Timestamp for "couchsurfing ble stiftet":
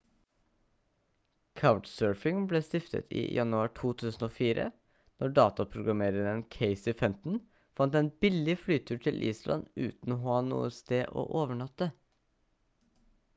1.59-3.11